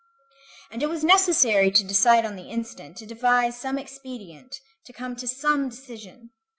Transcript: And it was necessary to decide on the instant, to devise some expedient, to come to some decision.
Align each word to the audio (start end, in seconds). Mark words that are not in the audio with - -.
And 0.71 0.81
it 0.81 0.89
was 0.89 1.03
necessary 1.03 1.69
to 1.69 1.83
decide 1.83 2.25
on 2.25 2.35
the 2.35 2.49
instant, 2.49 2.97
to 2.97 3.05
devise 3.05 3.55
some 3.55 3.77
expedient, 3.77 4.59
to 4.85 4.93
come 4.93 5.15
to 5.17 5.27
some 5.27 5.69
decision. 5.69 6.31